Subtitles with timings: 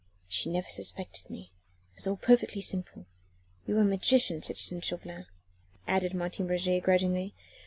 [0.27, 1.51] "She never suspected me.
[1.91, 3.05] It was all perfectly simple.
[3.67, 5.27] You are a magician, citizen Chauvelin,"
[5.85, 7.35] added Martin Roget grudgingly.